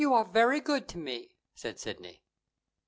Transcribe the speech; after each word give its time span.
"You 0.01 0.15
are 0.15 0.25
very 0.25 0.59
good 0.61 0.87
to 0.87 0.97
me," 0.97 1.37
said 1.53 1.79
Sidney. 1.79 2.23